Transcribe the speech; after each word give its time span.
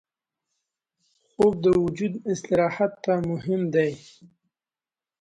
خوب 1.29 1.53
د 1.63 1.65
وجود 1.83 2.13
استراحت 2.31 2.91
ته 3.03 3.13
مهم 3.29 3.61
دی 3.73 3.91